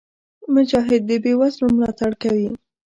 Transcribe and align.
مجاهد 0.53 1.01
د 1.09 1.11
بېوزلو 1.23 1.67
ملاتړ 1.75 2.11
کوي. 2.23 2.49